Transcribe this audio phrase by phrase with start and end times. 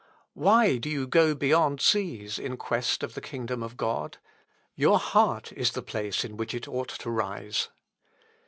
[0.33, 4.17] Why do you go beyond seas in quest of the kingdom of God?...
[4.73, 7.69] Your heart is the place in which it ought to rise.